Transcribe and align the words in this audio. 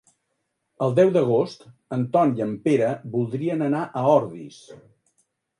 El 0.85 0.95
deu 0.99 1.11
d'agost 1.17 1.67
en 1.99 2.07
Ton 2.15 2.33
i 2.39 2.45
en 2.47 2.57
Pere 2.65 2.89
voldrien 3.19 3.65
anar 3.69 3.85
a 4.03 4.07
Ordis. 4.19 4.63